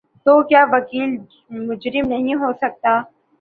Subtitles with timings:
[0.25, 1.09] تو کیا وکیل
[1.67, 2.93] مجرم نہیں ہو سکتا؟